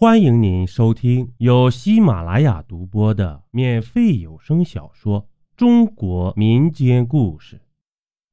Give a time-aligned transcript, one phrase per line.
[0.00, 5.24] 欢迎您收听由喜马拉雅独播的免费有声小说
[5.58, 7.56] 《中国民间故事》《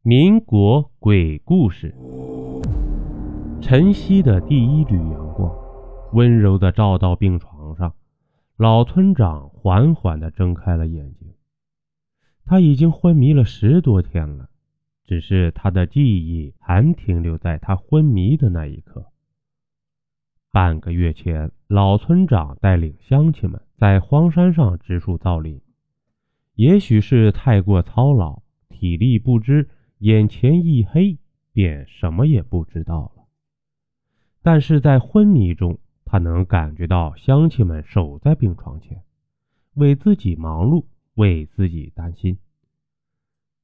[0.01, 1.93] 民国鬼故事》。
[3.61, 5.53] 晨曦的第一缕阳光，
[6.13, 7.93] 温柔地照到病床上，
[8.55, 11.34] 老村长缓缓地睁开了眼睛。
[12.45, 14.47] 他已经昏迷了十多天了，
[15.05, 19.07] 只是他的记忆还停留在他昏迷的那一刻。
[20.57, 25.61] 半个月前，老村长带领乡亲们在荒山上植树造林。
[26.55, 31.20] 也许是太过操劳，体力不支，眼前一黑，
[31.53, 33.25] 便什么也不知道了。
[34.41, 39.03] 但是在昏迷中，他能感觉到乡亲们守在病床前，
[39.76, 42.39] 为自己忙碌，为自己担心。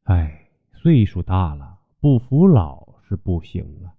[0.03, 3.95] 哎，岁数大了，不服老是不行了。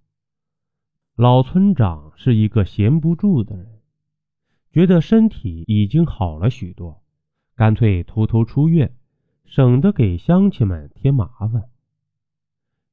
[1.17, 3.79] 老村长是一个闲不住的人，
[4.73, 7.01] 觉得身体已经好了许多，
[7.55, 8.93] 干脆偷偷出院，
[9.45, 11.69] 省得给乡亲们添麻烦。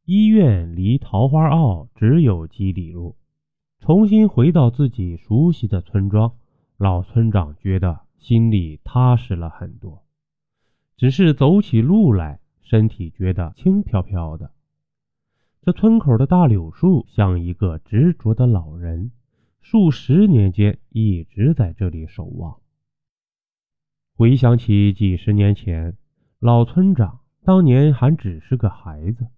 [0.04, 3.16] 医院离桃花坳只有几里路，
[3.80, 6.36] 重新回到自己熟悉的村庄，
[6.76, 10.04] 老村长觉得心里踏实了很多。
[10.96, 14.52] 只是走起路来，身体觉得轻飘飘的。
[15.64, 19.12] 这村口的大柳树像一个执着的老人，
[19.60, 22.58] 数十年间一直在这里守望。
[24.16, 25.96] 回想起几十年前，
[26.40, 29.28] 老村长当年还只是个孩子，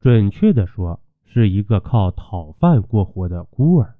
[0.00, 3.98] 准确的说，是一个靠讨饭过活的孤儿。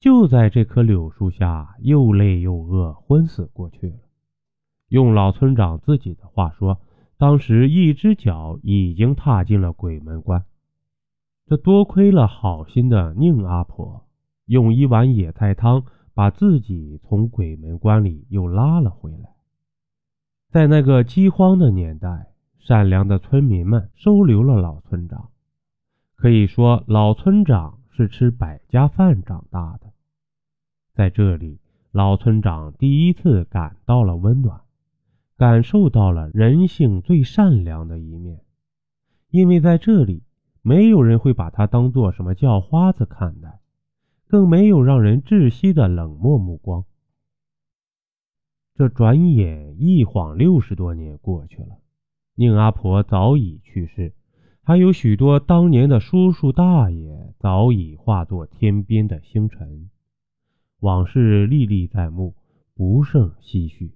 [0.00, 3.98] 就在这棵柳树下，又累又饿，昏死过去了。
[4.88, 6.80] 用老村长自己的话说。
[7.16, 10.44] 当时一只脚已经踏进了鬼门关，
[11.46, 14.06] 这多亏了好心的宁阿婆，
[14.46, 19.30] 用一碗野菜汤把自己从鬼门关里又拉了回来。
[20.50, 25.30] 在那个饥荒的年代，善良的村民们收留了老村长，
[26.16, 29.92] 可以说老村长是吃百家饭长大的。
[30.92, 31.60] 在这里，
[31.92, 34.63] 老村长第一次感到了温暖。
[35.44, 38.40] 感受到了人性最善良的一面，
[39.28, 40.22] 因为在这里，
[40.62, 43.60] 没有人会把他当做什么叫花子看待，
[44.26, 46.86] 更没有让人窒息的冷漠目光。
[48.74, 51.76] 这转眼一晃六十多年过去了，
[52.36, 54.14] 宁阿婆早已去世，
[54.62, 59.90] 还有许多当年的叔叔大爷早已化作天边的星辰，
[60.80, 62.34] 往事历历在目，
[62.74, 63.92] 不胜唏嘘。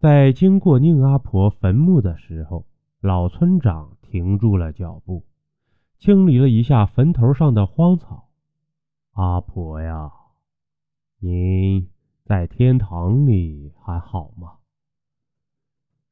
[0.00, 2.64] 在经过宁阿婆坟墓的时候，
[3.02, 5.26] 老村长停住了脚步，
[5.98, 8.30] 清理了一下坟头上的荒草。
[9.12, 10.10] 阿婆呀，
[11.18, 11.86] 您
[12.24, 14.54] 在天堂里还好吗？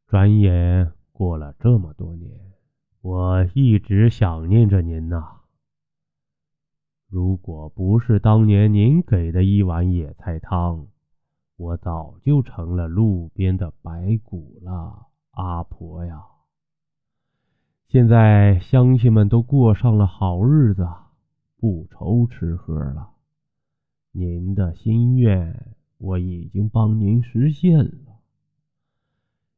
[0.07, 2.31] 转眼过了这么多年，
[3.01, 5.39] 我一直想念着您呐。
[7.09, 10.89] 如果不是当年您给的一碗野菜汤，
[11.59, 16.23] 我早就成了路边的白骨了，阿婆呀！
[17.89, 20.87] 现在乡亲们都过上了好日子，
[21.59, 23.11] 不愁吃喝了。
[24.13, 28.21] 您的心愿我已经帮您实现了。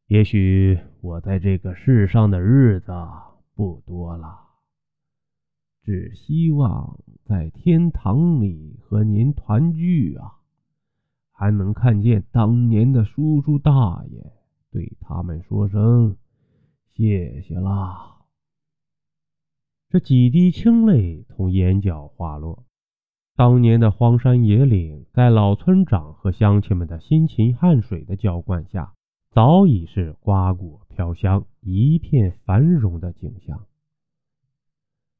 [0.06, 2.92] 也许我在这个世上的日子
[3.54, 4.40] 不多了，
[5.82, 10.39] 只希望在天堂里和您团聚啊！
[11.40, 14.30] 还能看见当年的叔叔大爷，
[14.70, 16.18] 对他们说声
[16.92, 18.18] 谢谢啦。
[19.88, 22.66] 这几滴清泪从眼角滑落，
[23.36, 28.92] 当年的荒山野岭，在老村长和乡亲们的辛勤汗水的浇灌下，
[29.30, 33.64] 早已是瓜果飘香，一片繁荣的景象。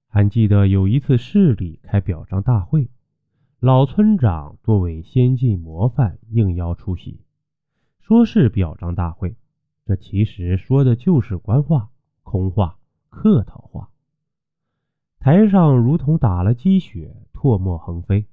[0.07, 2.91] 还记得有一次市里开表彰大会。
[3.61, 7.21] 老村长作为先进模范应邀出席，
[8.01, 9.37] 说是表彰大会，
[9.85, 11.91] 这其实说的就是官话、
[12.23, 12.79] 空话、
[13.11, 13.91] 客套话。
[15.19, 18.25] 台上如同打了鸡血，唾沫横飞，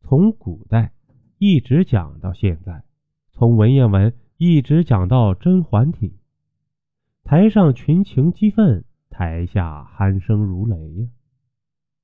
[0.00, 0.94] 从古代
[1.36, 2.84] 一直讲到现在，
[3.32, 6.16] 从文言文一直讲到甄嬛体。
[7.22, 11.08] 台上群情激愤，台下鼾声如雷呀。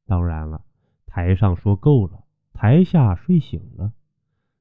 [0.05, 0.61] 当然了，
[1.07, 2.23] 台上说够了。
[2.61, 3.95] 台下睡醒了，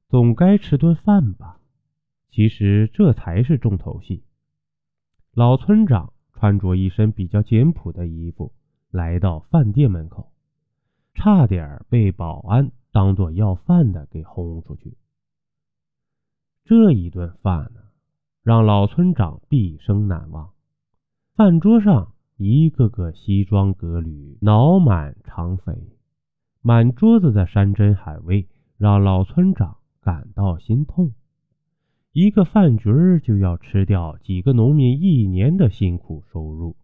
[0.07, 1.59] 总该吃顿饭吧？
[2.31, 4.23] 其实这才是重头戏。
[5.33, 8.53] 老村长穿着一身比较简朴的衣服，
[8.89, 10.31] 来到饭店门口，
[11.13, 14.95] 差点被保安当做要饭的给轰出去。
[16.63, 17.81] 这一顿饭呢，
[18.43, 20.53] 让老村长毕生难忘。
[21.35, 25.97] 饭桌上一个个西装革履，脑满肠肥，
[26.61, 28.47] 满桌子的山珍海味，
[28.77, 31.13] 让老村长感到心痛。
[32.11, 36.75] 一个饭局儿就要吃掉几个农民一年的辛苦收入。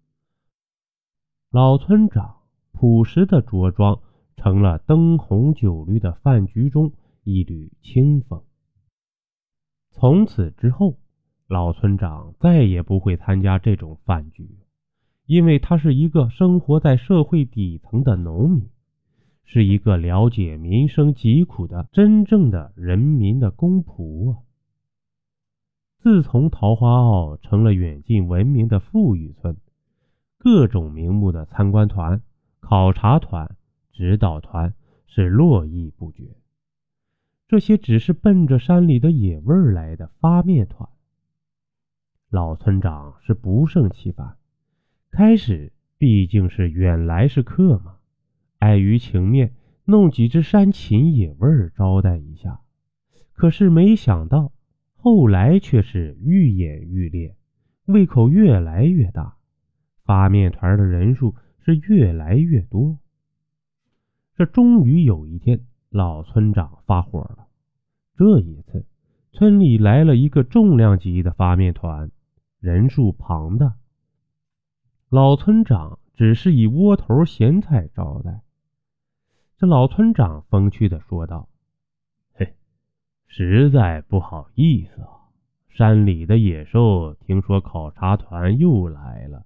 [1.52, 2.38] 老村长
[2.72, 4.00] 朴实的着装，
[4.38, 6.94] 成了灯红酒绿的饭局中
[7.24, 8.44] 一缕清风。
[9.90, 10.98] 从此之后，
[11.48, 14.58] 老村长再也不会参加这种饭局，
[15.26, 18.70] 因为他是一个生活在社会底层的农民，
[19.46, 24.40] 是一个了解民生疾苦的真正的人民的公仆啊。
[26.00, 29.58] 自从桃花坳成了远近闻名的富裕村，
[30.38, 32.22] 各种名目的参观团、
[32.60, 33.56] 考察团、
[33.92, 34.74] 指导团
[35.08, 36.36] 是络绎不绝。
[37.48, 40.90] 这些只是奔着山里的野味儿来的发面团。
[42.30, 44.36] 老村长是不胜其烦。
[45.12, 47.95] 开始毕竟是远来是客嘛，
[48.66, 49.54] 碍于情面，
[49.86, 52.62] 弄几只山禽野味招待一下。
[53.34, 54.52] 可是没想到。
[54.98, 57.36] 后来却是愈演愈烈，
[57.86, 59.36] 胃口越来越大，
[60.04, 62.98] 发面团的人数是越来越多。
[64.36, 67.46] 这终于有一天，老村长发火了。
[68.18, 68.88] 这一次，
[69.32, 72.10] 村里来了一个重量级的发面团，
[72.60, 73.76] 人数庞大。
[75.10, 78.42] 老村长只是以窝头咸菜招待。
[79.66, 81.50] 老村长风趣的说道。
[82.34, 82.56] 嘿
[83.28, 85.08] 实在不好意思啊，
[85.70, 89.46] 山里的野兽听说考察团又来了，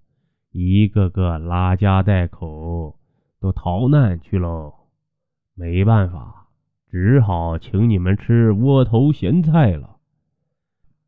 [0.51, 2.97] 一个个拉家带口，
[3.39, 4.73] 都逃难去喽。
[5.55, 6.47] 没办法，
[6.89, 9.97] 只好请你们吃窝头咸菜了。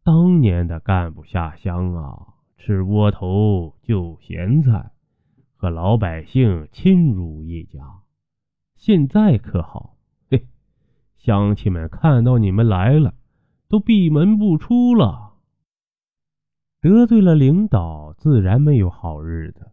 [0.04, 4.92] 当年的干部下乡啊，吃窝头就咸菜，
[5.56, 7.80] 和老百姓亲如一家。
[8.82, 9.96] 现在可好。
[10.28, 10.48] 嘿
[11.16, 13.14] 乡亲们看到你们来了，
[13.70, 15.36] 都闭门不出了。
[16.82, 19.70] 得罪了领导，自然没有好日子。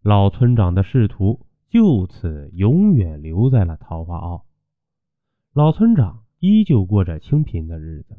[0.00, 4.46] 老村长的仕途就此永远留在了桃花坳。
[5.52, 8.18] 老村长依旧过着清贫的日子，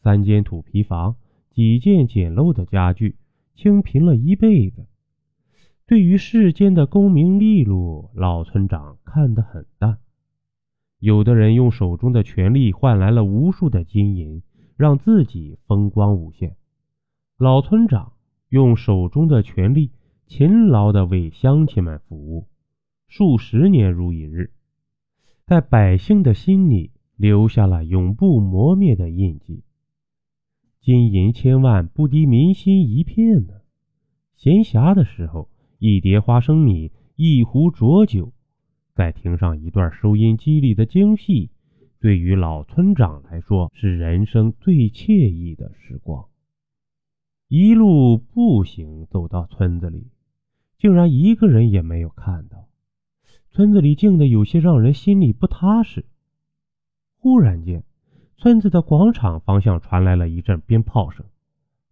[0.00, 1.16] 三间土坯房，
[1.50, 3.16] 几件简陋的家具，
[3.56, 4.86] 清贫了一辈子。
[5.88, 9.98] 对于世间的功名利禄，老村长看得很淡。
[10.98, 14.42] 有的人用手中的权力换来了无数的金银，
[14.76, 16.56] 让自己风光无限。
[17.38, 18.14] 老村长
[18.48, 19.92] 用手中的权力
[20.26, 22.48] 勤劳地为乡亲们服务，
[23.06, 24.50] 数十年如一日，
[25.44, 29.62] 在百姓的心里留下了永不磨灭的印记。
[30.80, 33.54] 金银千万不敌民心一片呢。
[34.34, 38.32] 闲暇的时候，一碟花生米，一壶浊酒。
[38.94, 41.50] 再听上一段收音机里的京戏，
[42.00, 46.26] 对于老村长来说是人生最惬意的时光。
[47.48, 50.08] 一路步行走到村子里，
[50.78, 52.68] 竟然一个人也没有看到。
[53.50, 56.06] 村子里静得有些让人心里不踏实。
[57.18, 57.84] 忽然间，
[58.36, 61.26] 村子的广场方向传来了一阵鞭炮声，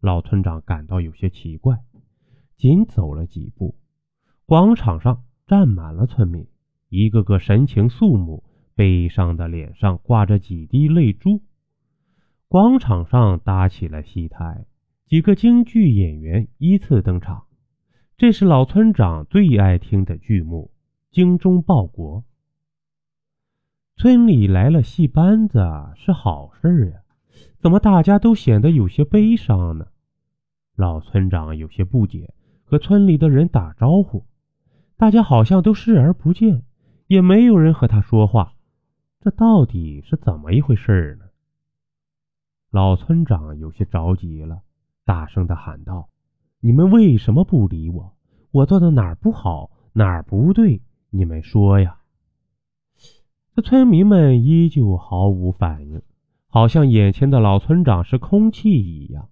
[0.00, 1.78] 老村长感到有些奇怪，
[2.56, 3.76] 仅走了几步，
[4.46, 6.46] 广场上站满了村民。
[6.88, 8.44] 一个个神情肃穆，
[8.74, 11.42] 悲伤的脸上挂着几滴泪珠。
[12.46, 14.66] 广场上搭起了戏台，
[15.06, 17.44] 几个京剧演员依次登场。
[18.16, 20.70] 这是老村长最爱听的剧目
[21.14, 22.20] 《精忠报国》。
[23.96, 25.58] 村里来了戏班子
[25.96, 27.00] 是好事呀，
[27.58, 29.86] 怎么大家都显得有些悲伤呢？
[30.76, 32.34] 老村长有些不解，
[32.74, 34.24] 和村里的人打招呼，
[34.96, 36.64] 大家好像都视而不见。
[37.06, 38.54] 也没有人和他说话，
[39.20, 41.26] 这到底是怎么一回事呢？
[42.72, 44.62] 老村长有些着急了，
[45.04, 46.08] 大声的喊道
[46.58, 48.16] ：“你们为什么不理我？
[48.50, 50.82] 我做的哪儿不好，哪儿不对？
[51.10, 52.00] 你们说呀！”
[53.54, 56.02] 这村民们依旧毫无反应，
[56.48, 59.28] 好像眼前的老村长是空气一样。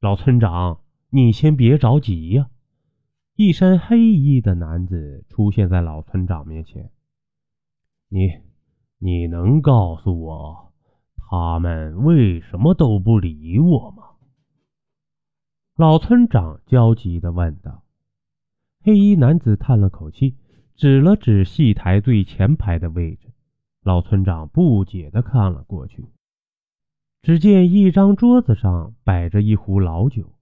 [0.00, 0.78] 老村长，
[1.14, 2.50] 你先别着急呀。
[3.36, 6.90] 一身黑衣的男子出现在老村长面前。
[8.08, 8.32] 你，
[8.98, 10.72] 你能告诉我，
[11.14, 14.02] 他们为什么都不理我吗？
[15.76, 17.84] 老村长焦急地问道。
[18.82, 20.34] 黑衣男子叹了口气，
[20.74, 23.32] 指了指戏台最前排的位置，
[23.84, 26.08] 老村长不解地看了过去，
[27.22, 30.32] 只见一张桌子上摆着一壶老酒，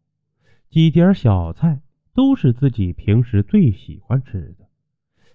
[0.73, 1.83] 几碟小菜，
[2.15, 4.71] 都是自己平时最喜欢吃的。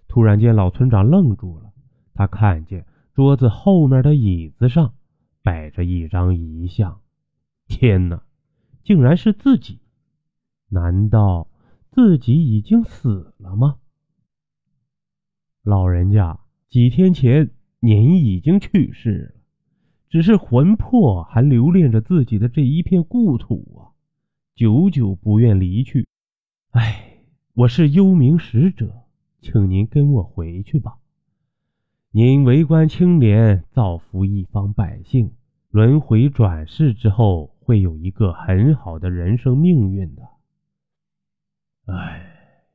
[0.07, 1.73] 突然间，老村长愣住了，
[2.15, 4.95] 他看见桌子后面的椅子上
[5.43, 7.01] 摆着一张遗像。
[7.67, 8.23] 天哪，
[8.83, 9.79] 竟然是自己！
[10.69, 11.47] 难道
[11.91, 13.77] 自己已经死了吗？
[15.61, 19.41] 老人家，几天前您已经去世了，
[20.09, 23.93] 只是魂魄还留恋着自己的这一片故土啊，
[24.57, 26.07] 久久不愿离去。
[26.71, 27.19] 哎，
[27.53, 29.03] 我是幽冥使者，
[29.39, 30.97] 请您跟我回去吧。
[32.09, 35.31] 您为官清廉，造福一方百姓，
[35.69, 37.53] 轮回转世之后。
[37.59, 40.23] 会有一个很好的人生命运的。
[41.87, 42.65] 哎，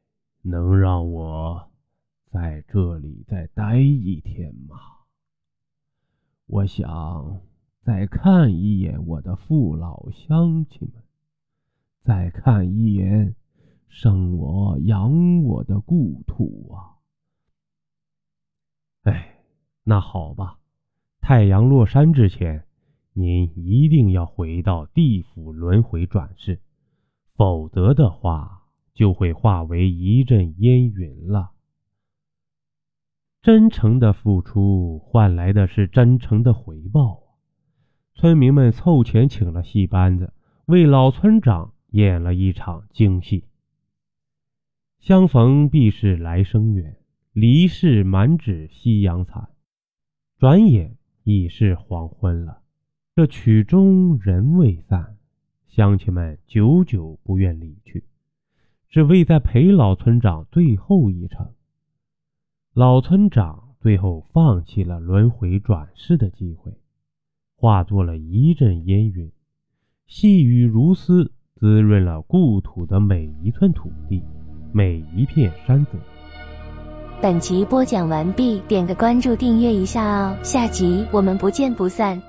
[0.43, 1.71] 能让我
[2.31, 4.77] 在这里再待一天吗？
[6.47, 7.41] 我想
[7.81, 11.03] 再看一眼我的父老乡亲们，
[12.05, 13.35] 再看一眼
[13.89, 16.99] 生我养我的故土啊！
[19.05, 19.39] 哎，
[19.85, 20.59] 那好吧，
[21.21, 22.65] 太阳落山之前。
[23.15, 26.63] 您一定要回到地府轮回转世，
[27.35, 28.63] 否则的话
[28.95, 31.51] 就会化为一阵烟云了。
[33.43, 37.29] 真诚的付出换来的是真诚的回报啊！
[38.15, 40.33] 村民们凑钱请了戏班子，
[40.65, 43.45] 为老村长演了一场京戏。
[44.99, 46.97] 相逢必是来生缘，
[47.33, 49.49] 离世满纸夕阳残。
[50.39, 52.61] 转眼已是黄昏了。
[53.15, 55.17] 这曲终人未散，
[55.69, 58.05] 乡亲们久久不愿离去，
[58.89, 61.53] 只为在陪老村长最后一程。
[62.73, 66.73] 老村长最后放弃了轮回转世的机会，
[67.55, 69.31] 化作了一阵烟云，
[70.07, 71.33] 细雨如丝，
[71.63, 74.21] 滋润了故土的每一寸土地，
[74.73, 75.93] 每一片山泽。
[77.21, 82.21] 本集播讲完毕，点个关注，订阅一下哦，下集我们不见不散。